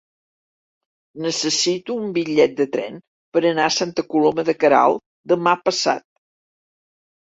Necessito 1.25 1.97
un 2.05 2.07
bitllet 2.15 2.55
de 2.61 2.67
tren 2.77 2.97
per 3.37 3.43
anar 3.51 3.67
a 3.67 3.75
Santa 3.77 4.07
Coloma 4.15 4.47
de 4.51 4.57
Queralt 4.65 5.03
demà 5.33 5.55
passat. 5.69 6.07